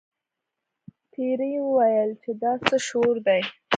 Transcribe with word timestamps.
پیري 1.11 1.51
وویل 1.61 2.11
چې 2.21 2.31
دا 2.41 2.53
څه 2.67 2.75
شور 2.87 3.15
دی. 3.27 3.41